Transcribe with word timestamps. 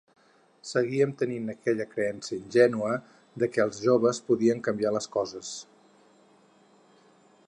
Seguíem 0.67 1.11
tenint 1.19 1.51
aquella 1.53 1.85
creença 1.91 2.33
ingènua 2.37 2.95
de 3.43 3.51
que 3.57 3.63
els 3.67 3.81
joves 3.89 4.23
podien 4.31 4.63
canviar 4.69 4.95
les 4.99 5.11
coses. 5.17 5.55